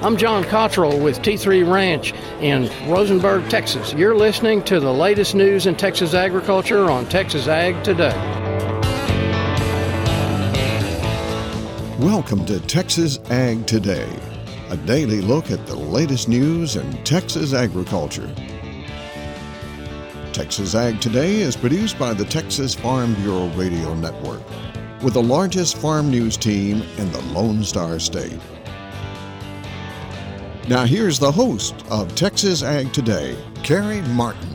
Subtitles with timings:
[0.00, 3.92] I'm John Cottrell with T3 Ranch in Rosenberg, Texas.
[3.92, 8.14] You're listening to the latest news in Texas agriculture on Texas Ag Today.
[11.98, 14.08] Welcome to Texas Ag Today,
[14.70, 18.32] a daily look at the latest news in Texas agriculture.
[20.32, 24.40] Texas Ag Today is produced by the Texas Farm Bureau Radio Network,
[25.02, 28.38] with the largest farm news team in the Lone Star State.
[30.68, 34.54] Now, here's the host of Texas Ag Today, Carey Martin.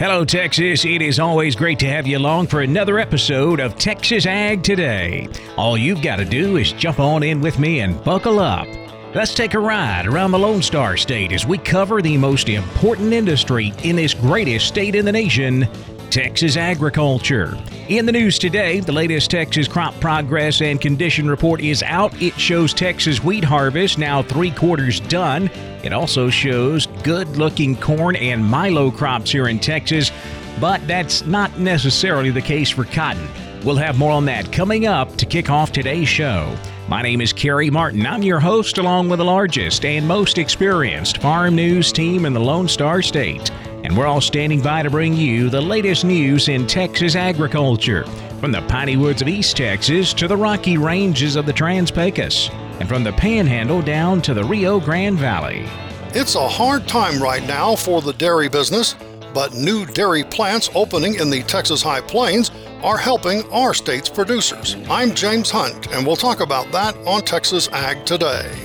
[0.00, 0.84] Hello, Texas.
[0.84, 5.28] It is always great to have you along for another episode of Texas Ag Today.
[5.56, 8.66] All you've got to do is jump on in with me and buckle up.
[9.14, 13.12] Let's take a ride around the Lone Star State as we cover the most important
[13.12, 15.68] industry in this greatest state in the nation,
[16.14, 17.58] Texas agriculture.
[17.88, 22.14] In the news today, the latest Texas crop progress and condition report is out.
[22.22, 25.50] It shows Texas wheat harvest now three quarters done.
[25.82, 30.12] It also shows good looking corn and milo crops here in Texas,
[30.60, 33.26] but that's not necessarily the case for cotton.
[33.64, 36.56] We'll have more on that coming up to kick off today's show.
[36.86, 38.06] My name is Carey Martin.
[38.06, 42.40] I'm your host, along with the largest and most experienced farm news team in the
[42.40, 43.50] Lone Star State
[43.84, 48.04] and we're all standing by to bring you the latest news in Texas agriculture.
[48.40, 52.50] From the piney woods of East Texas to the rocky ranges of the Trans Pecos,
[52.80, 55.66] and from the Panhandle down to the Rio Grande Valley.
[56.14, 58.96] It's a hard time right now for the dairy business,
[59.34, 62.50] but new dairy plants opening in the Texas High Plains
[62.82, 64.76] are helping our state's producers.
[64.88, 68.63] I'm James Hunt, and we'll talk about that on Texas Ag Today.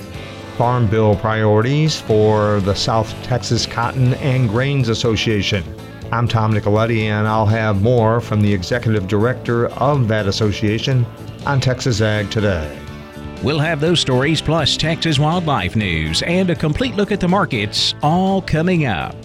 [0.60, 5.64] Farm Bill priorities for the South Texas Cotton and Grains Association.
[6.12, 11.06] I'm Tom Nicoletti, and I'll have more from the executive director of that association
[11.46, 12.78] on Texas Ag Today.
[13.42, 17.94] We'll have those stories plus Texas wildlife news and a complete look at the markets
[18.02, 19.16] all coming up.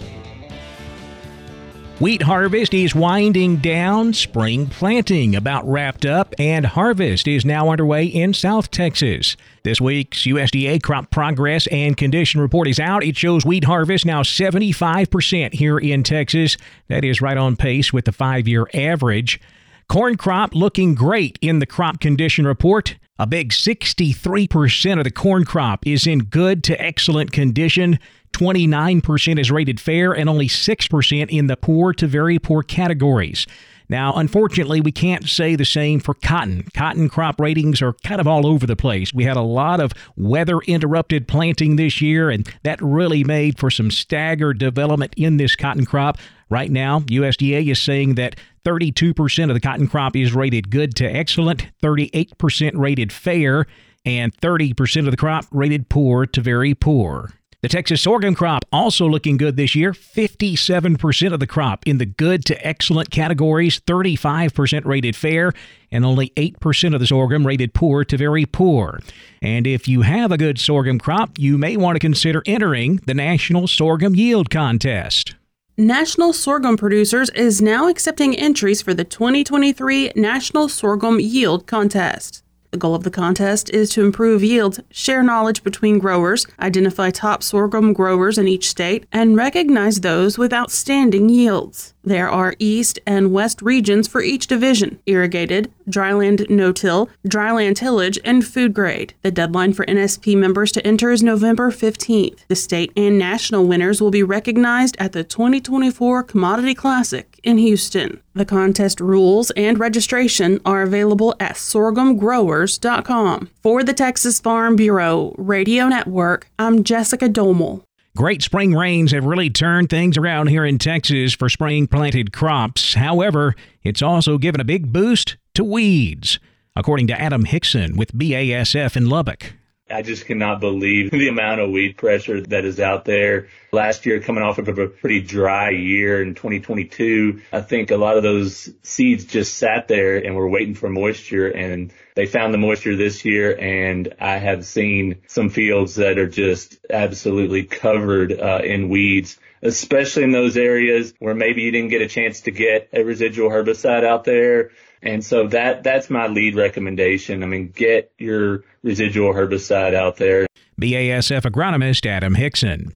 [1.98, 8.04] Wheat harvest is winding down, spring planting about wrapped up, and harvest is now underway
[8.04, 9.34] in South Texas.
[9.62, 13.02] This week's USDA crop progress and condition report is out.
[13.02, 16.58] It shows wheat harvest now 75% here in Texas.
[16.88, 19.40] That is right on pace with the five year average.
[19.88, 22.96] Corn crop looking great in the crop condition report.
[23.18, 27.98] A big 63% of the corn crop is in good to excellent condition.
[28.36, 33.46] 29% is rated fair and only 6% in the poor to very poor categories.
[33.88, 36.64] Now, unfortunately, we can't say the same for cotton.
[36.74, 39.14] Cotton crop ratings are kind of all over the place.
[39.14, 43.70] We had a lot of weather interrupted planting this year, and that really made for
[43.70, 46.18] some staggered development in this cotton crop.
[46.50, 48.36] Right now, USDA is saying that
[48.66, 53.66] 32% of the cotton crop is rated good to excellent, 38% rated fair,
[54.04, 57.30] and 30% of the crop rated poor to very poor.
[57.62, 59.92] The Texas sorghum crop also looking good this year.
[59.92, 65.52] 57% of the crop in the good to excellent categories, 35% rated fair,
[65.90, 69.00] and only 8% of the sorghum rated poor to very poor.
[69.40, 73.14] And if you have a good sorghum crop, you may want to consider entering the
[73.14, 75.34] National Sorghum Yield Contest.
[75.78, 82.42] National Sorghum Producers is now accepting entries for the 2023 National Sorghum Yield Contest.
[82.76, 87.42] The goal of the contest is to improve yields, share knowledge between growers, identify top
[87.42, 91.94] sorghum growers in each state, and recognize those with outstanding yields.
[92.04, 98.18] There are east and west regions for each division irrigated, dryland no till, dryland tillage,
[98.24, 99.14] and food grade.
[99.22, 102.40] The deadline for NSP members to enter is November 15th.
[102.46, 108.20] The state and national winners will be recognized at the 2024 Commodity Classic in Houston.
[108.34, 113.50] The contest rules and registration are available at sorghumgrowers.com.
[113.62, 117.82] For the Texas Farm Bureau Radio Network, I'm Jessica Domel.
[118.16, 122.94] Great spring rains have really turned things around here in Texas for spring planted crops.
[122.94, 126.38] However, it's also given a big boost to weeds,
[126.74, 129.52] according to Adam Hixson with BASF in Lubbock.
[129.88, 133.48] I just cannot believe the amount of weed pressure that is out there.
[133.72, 138.16] Last year, coming off of a pretty dry year in 2022, I think a lot
[138.16, 142.58] of those seeds just sat there and were waiting for moisture and they found the
[142.58, 143.56] moisture this year.
[143.56, 150.22] And I have seen some fields that are just absolutely covered uh, in weeds especially
[150.22, 154.04] in those areas where maybe you didn't get a chance to get a residual herbicide
[154.04, 154.70] out there.
[155.06, 157.42] And so that, that's my lead recommendation.
[157.42, 160.46] I mean, get your residual herbicide out there.
[160.80, 162.92] BASF agronomist Adam Hixson.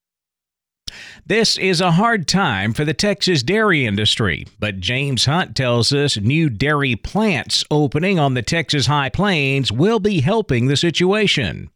[1.25, 6.17] This is a hard time for the Texas dairy industry, but James Hunt tells us
[6.17, 11.71] new dairy plants opening on the Texas High Plains will be helping the situation.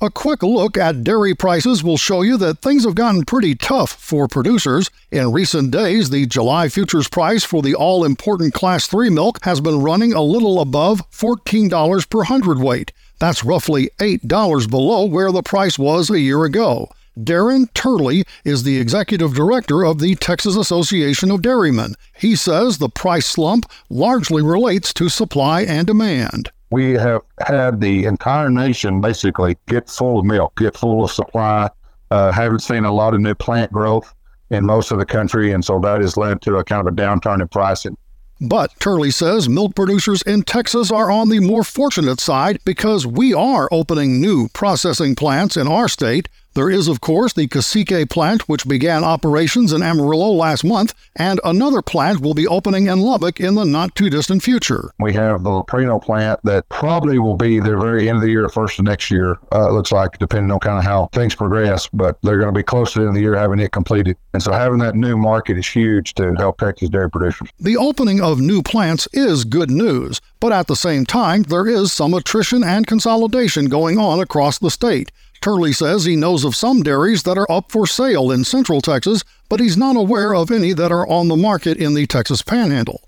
[0.00, 3.90] A quick look at dairy prices will show you that things have gotten pretty tough
[3.90, 4.92] for producers.
[5.10, 9.60] In recent days, the July futures price for the all important Class 3 milk has
[9.60, 12.92] been running a little above $14 per hundredweight.
[13.18, 16.90] That's roughly $8 below where the price was a year ago.
[17.18, 21.96] Darren Turley is the executive director of the Texas Association of Dairymen.
[22.16, 26.52] He says the price slump largely relates to supply and demand.
[26.70, 31.70] We have had the entire nation basically get full of milk, get full of supply.
[32.10, 34.14] Uh, haven't seen a lot of new plant growth
[34.50, 36.96] in most of the country, and so that has led to a kind of a
[36.96, 37.96] downturn in pricing.
[38.40, 43.34] But Turley says milk producers in Texas are on the more fortunate side because we
[43.34, 48.48] are opening new processing plants in our state there is, of course, the Cacique plant,
[48.48, 53.38] which began operations in Amarillo last month, and another plant will be opening in Lubbock
[53.38, 54.90] in the not too distant future.
[54.98, 58.48] We have the Leprino plant that probably will be the very end of the year,
[58.48, 61.88] first of next year, uh, it looks like, depending on kind of how things progress,
[61.92, 64.16] but they're going to be close to the end of the year having it completed.
[64.32, 67.50] And so having that new market is huge to help Texas dairy producers.
[67.60, 71.92] The opening of new plants is good news, but at the same time, there is
[71.92, 75.12] some attrition and consolidation going on across the state.
[75.40, 79.22] Turley says he knows of some dairies that are up for sale in central Texas,
[79.48, 83.02] but he's not aware of any that are on the market in the Texas Panhandle.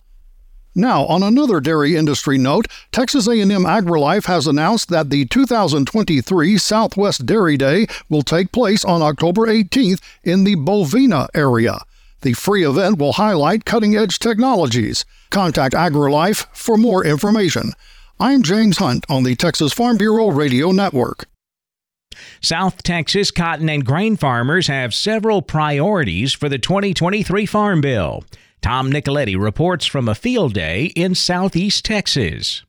[0.75, 7.27] Now, on another dairy industry note, Texas A&M AgriLife has announced that the 2023 Southwest
[7.27, 11.81] Dairy Day will take place on October 18th in the Bovina area.
[12.21, 15.05] The free event will highlight cutting-edge technologies.
[15.31, 17.73] Contact AgriLife for more information.
[18.21, 21.26] I'm James Hunt on the Texas Farm Bureau Radio Network.
[22.40, 28.25] South Texas cotton and grain farmers have several priorities for the 2023 Farm Bill.
[28.62, 32.62] Tom Nicoletti reports from a field day in southeast Texas.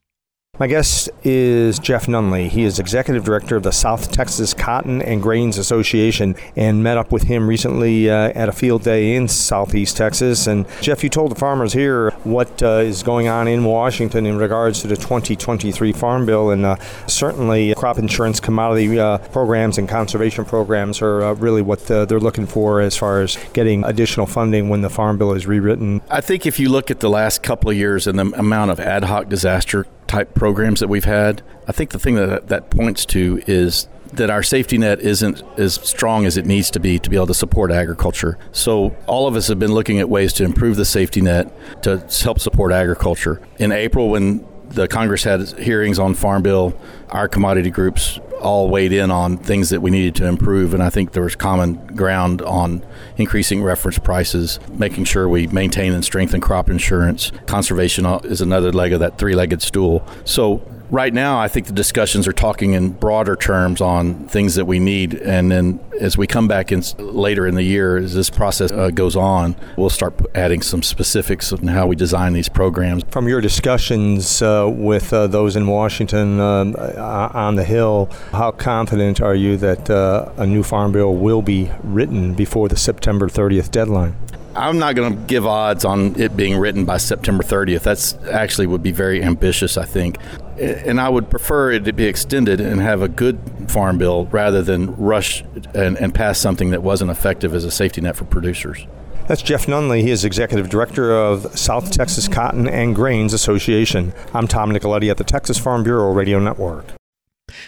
[0.61, 2.47] My guest is Jeff Nunley.
[2.47, 7.11] He is executive director of the South Texas Cotton and Grains Association and met up
[7.11, 10.45] with him recently uh, at a field day in southeast Texas.
[10.45, 14.37] And Jeff, you told the farmers here what uh, is going on in Washington in
[14.37, 16.51] regards to the 2023 Farm Bill.
[16.51, 16.75] And uh,
[17.07, 22.19] certainly crop insurance commodity uh, programs and conservation programs are uh, really what uh, they're
[22.19, 26.03] looking for as far as getting additional funding when the Farm Bill is rewritten.
[26.11, 28.79] I think if you look at the last couple of years and the amount of
[28.79, 33.05] ad hoc disaster type programs that we've had, I think the thing that that points
[33.07, 37.09] to is that our safety net isn't as strong as it needs to be to
[37.09, 38.37] be able to support agriculture.
[38.51, 41.49] So all of us have been looking at ways to improve the safety net
[41.83, 43.41] to help support agriculture.
[43.57, 46.73] In April when the Congress had hearings on Farm Bill,
[47.09, 50.89] our commodity groups all weighed in on things that we needed to improve, and I
[50.89, 52.83] think there was common ground on
[53.17, 57.31] increasing reference prices, making sure we maintain and strengthen crop insurance.
[57.45, 60.05] Conservation is another leg of that three legged stool.
[60.25, 60.61] So
[60.91, 64.79] right now, I think the discussions are talking in broader terms on things that we
[64.79, 68.71] need, and then as we come back in later in the year, as this process
[68.71, 73.03] uh, goes on, we'll start adding some specifics on how we design these programs.
[73.09, 78.51] From your discussions uh, with uh, those in Washington um, uh, on the Hill, how
[78.51, 83.27] confident are you that uh, a new farm bill will be written before the September
[83.27, 84.15] 30th deadline?
[84.55, 87.83] I'm not going to give odds on it being written by September 30th.
[87.83, 90.17] That's actually would be very ambitious, I think.
[90.59, 94.61] And I would prefer it to be extended and have a good farm bill rather
[94.61, 98.85] than rush and, and pass something that wasn't effective as a safety net for producers.
[99.27, 100.01] That's Jeff Nunley.
[100.01, 104.13] He is Executive Director of South Texas Cotton and Grains Association.
[104.33, 106.85] I'm Tom Nicoletti at the Texas Farm Bureau Radio Network.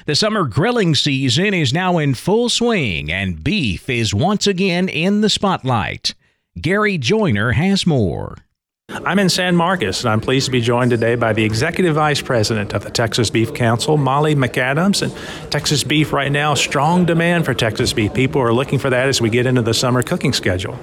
[0.05, 5.21] The summer grilling season is now in full swing, and beef is once again in
[5.21, 6.13] the spotlight.
[6.59, 8.37] Gary Joyner has more.
[8.89, 12.21] I'm in San Marcos, and I'm pleased to be joined today by the Executive Vice
[12.21, 15.01] President of the Texas Beef Council, Molly McAdams.
[15.01, 18.13] And Texas beef right now, strong demand for Texas beef.
[18.13, 20.77] People are looking for that as we get into the summer cooking schedule.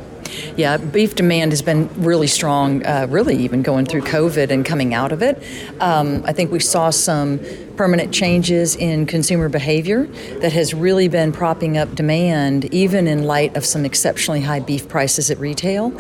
[0.56, 4.94] Yeah, beef demand has been really strong, uh, really even going through COVID and coming
[4.94, 5.42] out of it.
[5.80, 7.40] Um, I think we saw some
[7.76, 10.04] permanent changes in consumer behavior
[10.40, 14.88] that has really been propping up demand, even in light of some exceptionally high beef
[14.88, 15.90] prices at retail.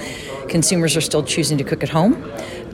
[0.48, 2.22] Consumers are still choosing to cook at home.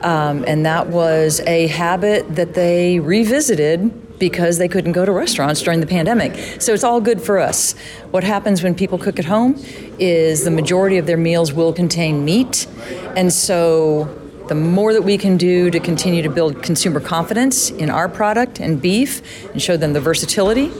[0.01, 5.61] Um, and that was a habit that they revisited because they couldn't go to restaurants
[5.61, 6.61] during the pandemic.
[6.61, 7.73] So it's all good for us.
[8.11, 9.55] What happens when people cook at home
[9.99, 12.67] is the majority of their meals will contain meat.
[13.15, 14.05] And so
[14.47, 18.59] the more that we can do to continue to build consumer confidence in our product
[18.59, 19.21] and beef
[19.51, 20.71] and show them the versatility,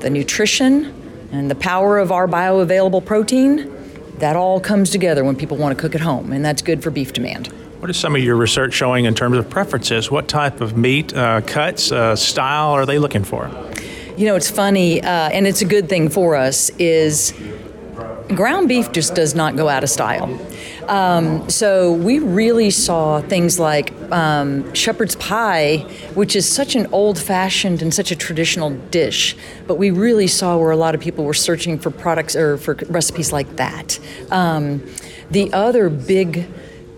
[0.00, 0.92] the nutrition,
[1.34, 3.68] And the power of our bioavailable protein,
[4.18, 6.90] that all comes together when people want to cook at home, and that's good for
[6.90, 7.52] beef demand.
[7.84, 10.10] What is some of your research showing in terms of preferences?
[10.10, 13.50] What type of meat uh, cuts, uh, style are they looking for?
[14.16, 17.34] You know, it's funny, uh, and it's a good thing for us, is
[18.28, 20.40] ground beef just does not go out of style.
[20.88, 27.18] Um, so we really saw things like um, shepherd's pie, which is such an old
[27.18, 29.36] fashioned and such a traditional dish,
[29.66, 32.78] but we really saw where a lot of people were searching for products or for
[32.88, 34.00] recipes like that.
[34.30, 34.82] Um,
[35.30, 36.48] the other big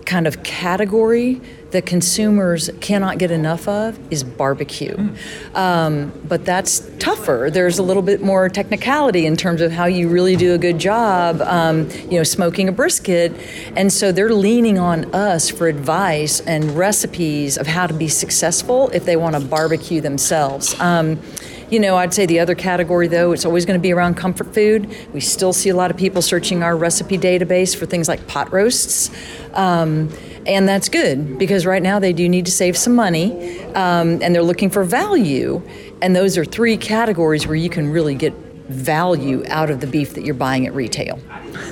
[0.06, 1.40] kind of category
[1.72, 4.94] that consumers cannot get enough of is barbecue.
[4.94, 5.56] Mm.
[5.56, 7.50] Um, but that's tougher.
[7.52, 10.78] There's a little bit more technicality in terms of how you really do a good
[10.78, 13.32] job, um, you know, smoking a brisket.
[13.76, 18.88] And so they're leaning on us for advice and recipes of how to be successful
[18.90, 20.78] if they want to barbecue themselves.
[20.80, 21.20] Um,
[21.70, 24.54] you know, I'd say the other category, though, it's always going to be around comfort
[24.54, 24.94] food.
[25.12, 28.52] We still see a lot of people searching our recipe database for things like pot
[28.52, 29.10] roasts.
[29.54, 30.10] Um,
[30.46, 34.34] and that's good because right now they do need to save some money um, and
[34.34, 35.60] they're looking for value.
[36.00, 38.32] And those are three categories where you can really get
[38.68, 41.18] value out of the beef that you're buying at retail.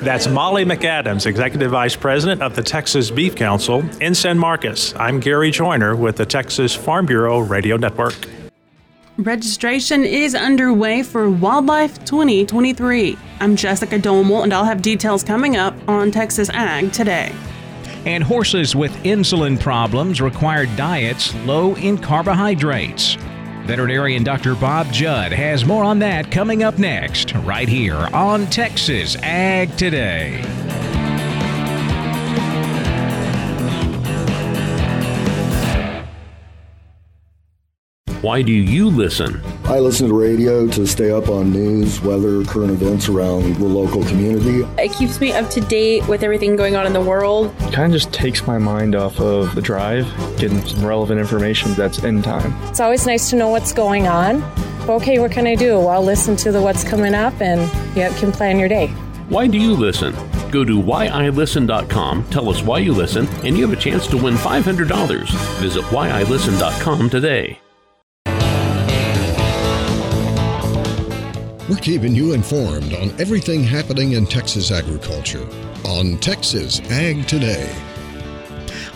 [0.02, 4.94] That's Molly McAdams, Executive Vice President of the Texas Beef Council in San Marcos.
[4.96, 8.14] I'm Gary Joyner with the Texas Farm Bureau Radio Network.
[9.18, 13.16] Registration is underway for Wildlife 2023.
[13.38, 17.32] I'm Jessica Domel, and I'll have details coming up on Texas Ag today.
[18.06, 23.14] And horses with insulin problems require diets low in carbohydrates.
[23.66, 24.56] Veterinarian Dr.
[24.56, 30.42] Bob Judd has more on that coming up next, right here on Texas Ag Today.
[38.24, 39.42] Why do you listen?
[39.64, 44.02] I listen to radio to stay up on news, weather, current events around the local
[44.06, 44.66] community.
[44.82, 47.54] It keeps me up to date with everything going on in the world.
[47.70, 50.06] Kind of just takes my mind off of the drive,
[50.38, 52.54] getting some relevant information that's in time.
[52.70, 54.42] It's always nice to know what's going on.
[54.88, 55.78] Okay, what can I do?
[55.78, 57.60] Well, listen to the what's coming up and
[57.94, 58.86] you can plan your day.
[59.28, 60.14] Why do you listen?
[60.50, 64.36] Go to whyilisten.com, tell us why you listen, and you have a chance to win
[64.36, 65.28] $500.
[65.60, 67.60] Visit whyilisten.com today.
[71.66, 75.48] We're keeping you informed on everything happening in Texas agriculture
[75.86, 77.74] on Texas Ag Today.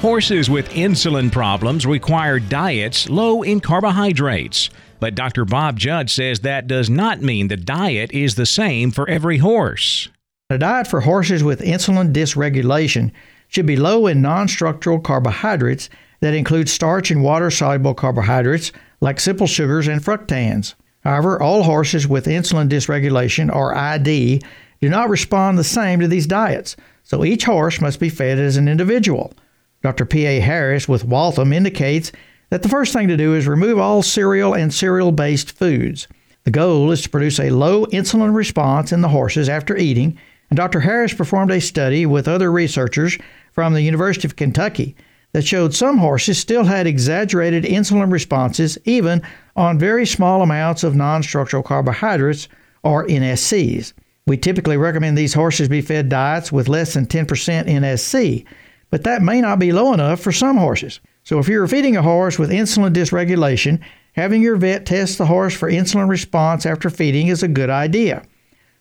[0.03, 4.69] Horses with insulin problems require diets low in carbohydrates.
[5.01, 5.47] But Dr.
[5.47, 10.11] Bob Judd says that does not mean the diet is the same for every horse.
[10.51, 13.13] A diet for horses with insulin dysregulation
[13.49, 15.89] should be low in non structural carbohydrates
[16.21, 20.75] that include starch and water soluble carbohydrates like simple sugars and fructans.
[21.09, 24.43] However, all horses with insulin dysregulation, or ID,
[24.83, 28.59] do not respond the same to these diets, so each horse must be fed as
[28.59, 29.33] an individual.
[29.83, 30.05] Dr.
[30.05, 30.41] P.A.
[30.41, 32.13] Harris with Waltham indicates
[32.51, 36.09] that the first thing to do is remove all cereal and cereal based foods.
[36.45, 40.19] The goal is to produce a low insulin response in the horses after eating,
[40.51, 40.81] and Dr.
[40.81, 43.17] Harris performed a study with other researchers
[43.53, 44.95] from the University of Kentucky
[45.33, 49.23] that showed some horses still had exaggerated insulin responses even
[49.59, 52.49] on very small amounts of non structural carbohydrates,
[52.85, 53.93] or NSCs.
[54.27, 58.45] We typically recommend these horses be fed diets with less than 10% NSC,
[58.91, 61.01] but that may not be low enough for some horses.
[61.25, 63.81] So if you're feeding a horse with insulin dysregulation,
[64.13, 68.23] having your vet test the horse for insulin response after feeding is a good idea.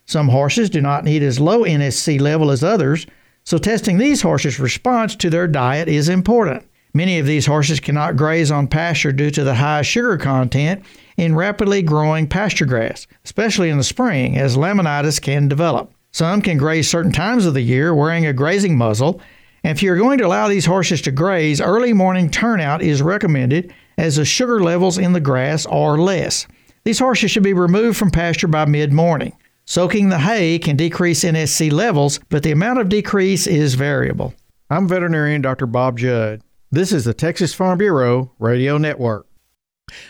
[0.06, 3.06] Some horses do not need as low NSC level as others,
[3.48, 6.68] so, testing these horses' response to their diet is important.
[6.94, 10.84] Many of these horses cannot graze on pasture due to the high sugar content
[11.16, 15.92] in rapidly growing pasture grass, especially in the spring, as laminitis can develop.
[16.12, 19.20] Some can graze certain times of the year wearing a grazing muzzle,
[19.62, 23.74] and if you're going to allow these horses to graze, early morning turnout is recommended
[23.98, 26.46] as the sugar levels in the grass are less.
[26.84, 29.36] These horses should be removed from pasture by mid morning.
[29.66, 34.32] Soaking the hay can decrease NSC levels, but the amount of decrease is variable.
[34.70, 35.66] I'm veterinarian Dr.
[35.66, 36.40] Bob Judd.
[36.70, 39.26] This is the Texas Farm Bureau Radio Network.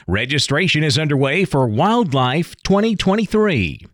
[0.08, 3.86] Registration is underway for Wildlife 2023.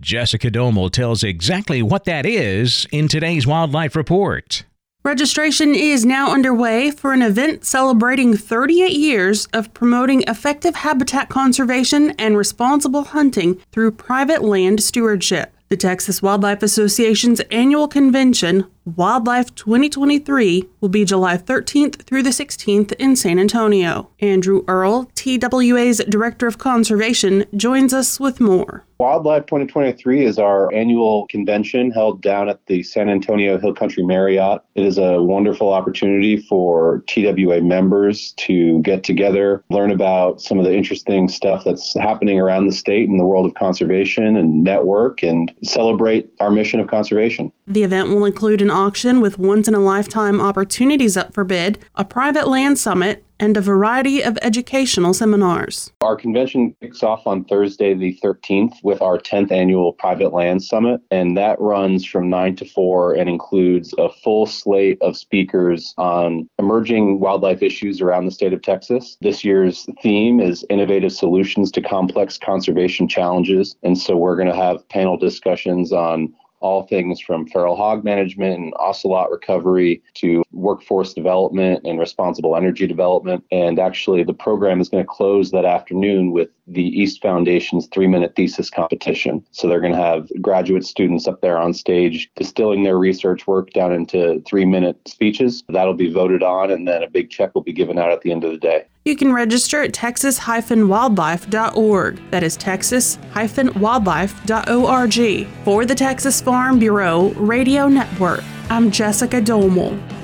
[0.00, 4.64] Jessica Domel tells exactly what that is in today's Wildlife Report.
[5.02, 12.10] Registration is now underway for an event celebrating 38 years of promoting effective habitat conservation
[12.18, 15.54] and responsible hunting through private land stewardship.
[15.70, 22.92] The Texas Wildlife Association's annual convention, Wildlife 2023 will be July 13th through the 16th
[22.92, 24.08] in San Antonio.
[24.20, 28.86] Andrew Earl, TWA's Director of Conservation, joins us with more.
[28.98, 34.60] Wildlife 2023 is our annual convention held down at the San Antonio Hill Country Marriott.
[34.74, 40.66] It is a wonderful opportunity for TWA members to get together, learn about some of
[40.66, 45.22] the interesting stuff that's happening around the state in the world of conservation and network,
[45.22, 47.50] and celebrate our mission of conservation.
[47.66, 51.78] The event will include an auction with once in a lifetime opportunities up for bid,
[51.94, 55.90] a private land summit, and a variety of educational seminars.
[56.02, 61.00] Our convention kicks off on Thursday, the 13th, with our 10th annual Private Land Summit,
[61.10, 66.48] and that runs from 9 to 4 and includes a full slate of speakers on
[66.58, 69.16] emerging wildlife issues around the state of Texas.
[69.22, 74.54] This year's theme is Innovative Solutions to Complex Conservation Challenges, and so we're going to
[74.54, 81.14] have panel discussions on all things from feral hog management and ocelot recovery to workforce
[81.14, 83.44] development and responsible energy development.
[83.50, 88.06] And actually, the program is going to close that afternoon with the East Foundation's three
[88.06, 89.44] minute thesis competition.
[89.50, 93.72] So they're going to have graduate students up there on stage distilling their research work
[93.72, 95.62] down into three minute speeches.
[95.68, 98.32] That'll be voted on, and then a big check will be given out at the
[98.32, 98.84] end of the day.
[99.04, 102.30] You can register at texas-wildlife.org.
[102.30, 105.46] That is texas-wildlife.org.
[105.64, 110.19] For the Texas Farm Bureau Radio Network, I'm Jessica Domel.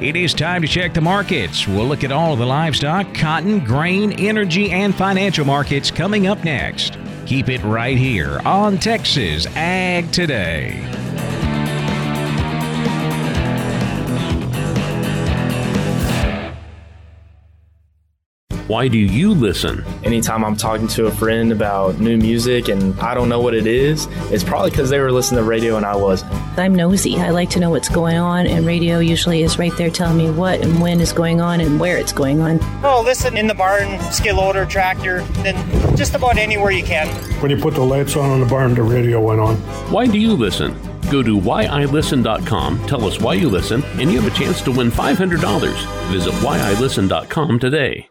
[0.00, 1.66] It is time to check the markets.
[1.66, 6.96] We'll look at all the livestock, cotton, grain, energy, and financial markets coming up next.
[7.26, 11.07] Keep it right here on Texas Ag Today.
[18.68, 19.82] Why do you listen?
[20.04, 23.66] Anytime I'm talking to a friend about new music and I don't know what it
[23.66, 26.34] is, it's probably because they were listening to radio and I wasn't.
[26.58, 27.16] I'm nosy.
[27.16, 30.30] I like to know what's going on, and radio usually is right there telling me
[30.30, 32.58] what and when is going on and where it's going on.
[32.84, 37.08] Oh, listen in the barn, skid loader, tractor, then just about anywhere you can.
[37.40, 39.56] When you put the lights on in the barn, the radio went on.
[39.90, 40.76] Why do you listen?
[41.10, 44.90] Go to whyilisten.com, tell us why you listen, and you have a chance to win
[44.90, 46.10] $500.
[46.10, 48.10] Visit whyilisten.com today.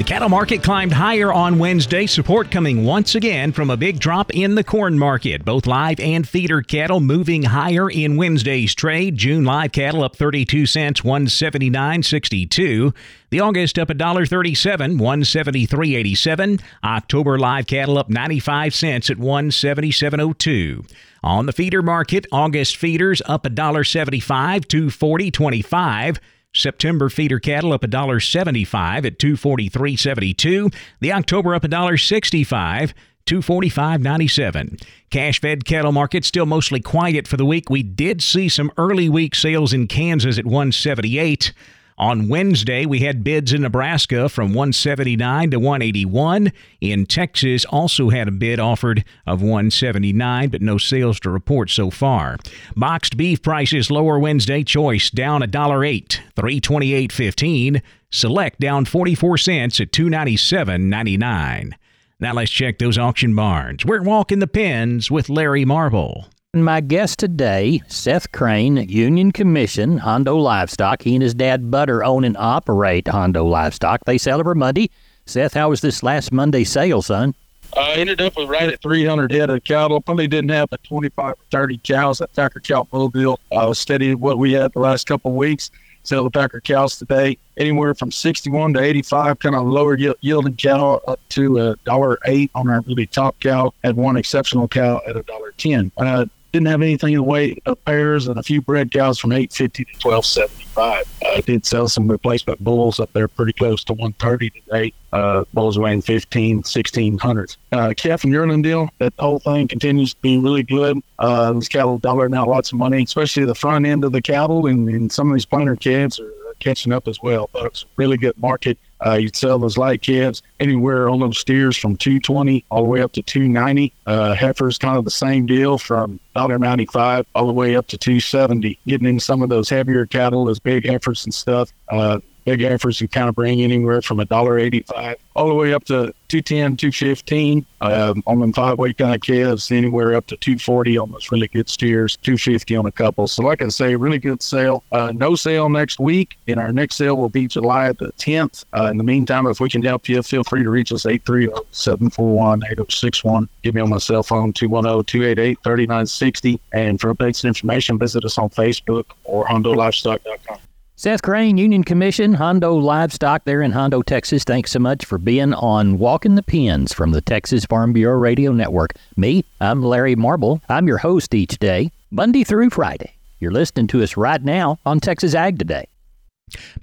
[0.00, 4.30] The cattle market climbed higher on Wednesday, support coming once again from a big drop
[4.34, 5.44] in the corn market.
[5.44, 9.18] Both live and feeder cattle moving higher in Wednesday's trade.
[9.18, 12.96] June live cattle up 32 cents, 179.62.
[13.28, 16.62] The August up $1.37, 173.87.
[16.82, 20.90] October live cattle up 95 cents at 177.02.
[21.22, 26.18] On the feeder market, August feeders up $1.75 to 40.25.
[26.54, 30.74] September feeder cattle up $1.75 at 243.72.
[31.00, 32.92] The October up $1.65.
[33.26, 34.82] 245.97.
[35.10, 37.70] Cash fed cattle market still mostly quiet for the week.
[37.70, 41.52] We did see some early week sales in Kansas at 178.
[42.00, 46.50] On Wednesday, we had bids in Nebraska from 179 to 181.
[46.80, 51.90] In Texas, also had a bid offered of 179, but no sales to report so
[51.90, 52.38] far.
[52.74, 54.64] Boxed beef prices lower Wednesday.
[54.64, 57.82] Choice down $1.08, 328.15.
[58.08, 61.72] Select down 44 cents at 297.99.
[62.18, 63.84] Now let's check those auction barns.
[63.84, 66.28] We're walking the pens with Larry Marble.
[66.52, 71.00] My guest today, Seth Crane, Union Commission, Hondo Livestock.
[71.00, 74.04] He and his dad, Butter, own and operate Hondo Livestock.
[74.04, 74.90] They sell every Monday.
[75.26, 77.36] Seth, how was this last Monday sale, son?
[77.78, 80.00] I ended up with right at 300 head of cattle.
[80.00, 83.38] Probably didn't have the 25 or 30 cows at Packer Cow Mobile.
[83.56, 85.70] I was steady what we had the last couple of weeks.
[86.02, 90.56] Sell the Packer cows today, anywhere from 61 to 85, kind of lower yield, yielding
[90.56, 93.72] cow up to a dollar eight on our really top cow.
[93.84, 95.92] Had one exceptional cow at a dollar ten.
[95.96, 99.32] Uh, didn't have anything in the way of pairs and a few bred cows from
[99.32, 101.06] 850 to 1275.
[101.24, 104.92] I did sell some replacement bulls up there pretty close to 130 today.
[105.12, 107.56] Uh, bulls weighing 15, 1600s.
[107.72, 110.98] Uh, calf and yearling deal, that whole thing continues to be really good.
[111.18, 114.66] Uh, these cattle dollaring out lots of money, especially the front end of the cattle
[114.66, 117.50] and, and some of these planter calves are catching up as well.
[117.52, 118.78] But it's a really good market.
[119.04, 123.02] Uh, you sell those light calves anywhere on those steers from 220 all the way
[123.02, 123.92] up to 290.
[124.06, 128.78] Uh, heifers kind of the same deal from $1.95 all the way up to 270.
[128.86, 131.72] Getting in some of those heavier cattle, those big heifers and stuff.
[131.88, 135.72] Uh, big heifers can kind of bring anywhere from a dollar eighty-five all the way
[135.72, 140.36] up to 210, 215 um, on them five weight kind of calves, anywhere up to
[140.36, 143.26] 240 on those really good steers, 250 on a couple.
[143.26, 144.84] So, like I say, really good sale.
[144.92, 148.64] Uh, no sale next week, and our next sale will be July the 10th.
[148.72, 151.66] Uh, in the meantime, if we can help you, feel free to reach us 830
[151.70, 153.48] 741 8061.
[153.62, 156.60] Give me on my cell phone 210 288 3960.
[156.72, 160.58] And for updates and information, visit us on Facebook or HondoLivestock.com.
[161.00, 164.44] Seth Crane, Union Commission, Hondo Livestock there in Hondo, Texas.
[164.44, 168.52] Thanks so much for being on Walking the Pens from the Texas Farm Bureau Radio
[168.52, 168.92] Network.
[169.16, 170.60] Me, I'm Larry Marble.
[170.68, 173.14] I'm your host each day, Monday through Friday.
[173.38, 175.88] You're listening to us right now on Texas Ag Today.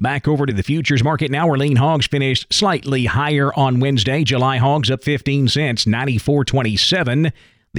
[0.01, 4.23] Back over to the futures market now, where lean hogs finished slightly higher on Wednesday.
[4.23, 7.32] July hogs up 15 cents, 94.27.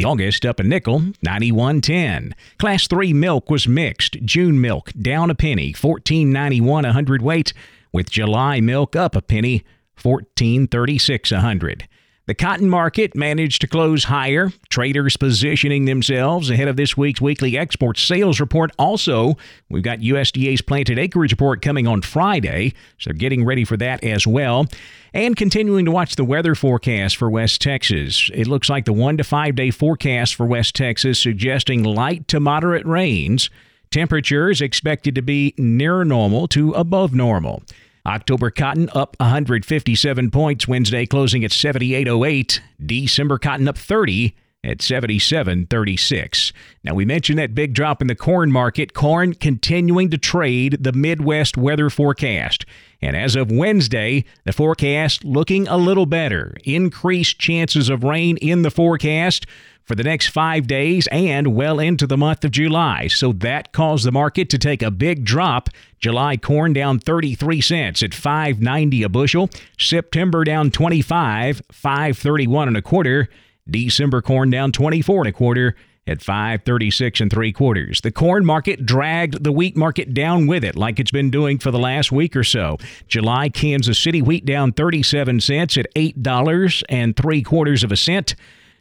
[0.04, 2.32] August up a nickel, 91.10.
[2.58, 4.16] Class 3 milk was mixed.
[4.24, 7.52] June milk down a penny, 14.91 a hundredweight,
[7.92, 9.64] with July milk up a penny,
[9.96, 11.88] 14.36 a hundred.
[12.28, 17.56] The cotton market managed to close higher, traders positioning themselves ahead of this week's weekly
[17.56, 18.70] export sales report.
[18.78, 19.38] Also,
[19.70, 24.26] we've got USDA's planted acreage report coming on Friday, so getting ready for that as
[24.26, 24.66] well.
[25.14, 28.30] And continuing to watch the weather forecast for West Texas.
[28.34, 32.40] It looks like the one to five day forecast for West Texas suggesting light to
[32.40, 33.48] moderate rains.
[33.90, 37.62] Temperatures expected to be near normal to above normal.
[38.08, 42.60] October cotton up 157 points Wednesday, closing at 78.08.
[42.84, 46.52] December cotton up 30 at 77.36.
[46.82, 48.94] Now, we mentioned that big drop in the corn market.
[48.94, 52.64] Corn continuing to trade the Midwest weather forecast.
[53.02, 56.56] And as of Wednesday, the forecast looking a little better.
[56.64, 59.44] Increased chances of rain in the forecast
[59.88, 63.06] for the next five days and well into the month of July.
[63.06, 65.70] So that caused the market to take a big drop.
[65.98, 69.50] July corn down 33 cents at 5.90 a bushel.
[69.78, 73.28] September down 25, 5.31 and a quarter.
[73.68, 75.74] December corn down 24 and a quarter
[76.06, 78.00] at 536 and three quarters.
[78.00, 81.70] The corn market dragged the wheat market down with it, like it's been doing for
[81.70, 82.78] the last week or so.
[83.08, 87.96] July Kansas City wheat down 37 cents at eight dollars and three quarters of a
[87.96, 88.34] cent.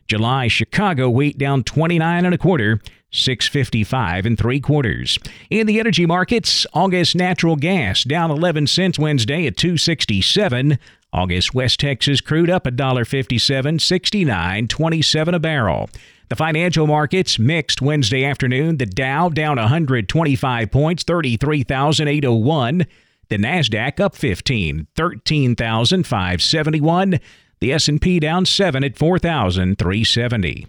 [0.08, 2.80] July Chicago wheat down 29 and a quarter,
[3.12, 5.18] 655 and three quarters.
[5.50, 10.78] In the energy markets, August natural gas down 11 cents Wednesday at 267.
[11.14, 15.90] August West Texas crude up $1.57, 69, 27 a barrel.
[16.30, 18.76] The financial markets mixed Wednesday afternoon.
[18.78, 22.86] The Dow down 125 points, 33,801.
[23.30, 27.20] The Nasdaq up 15, 13,571.
[27.60, 30.68] The S&P down 7 at 4,370.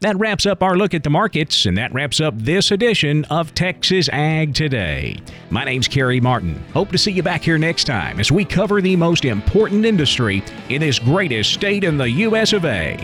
[0.00, 3.52] That wraps up our look at the markets, and that wraps up this edition of
[3.54, 5.18] Texas Ag Today.
[5.50, 6.62] My name's Carey Martin.
[6.72, 10.44] Hope to see you back here next time as we cover the most important industry
[10.68, 12.52] in this greatest state in the U.S.
[12.52, 12.96] of A.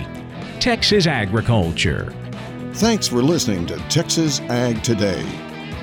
[0.61, 2.15] Texas agriculture.
[2.75, 5.27] Thanks for listening to Texas Ag Today.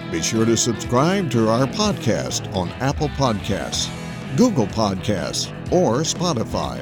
[0.09, 3.89] Be sure to subscribe to our podcast on Apple Podcasts,
[4.37, 6.81] Google Podcasts, or Spotify.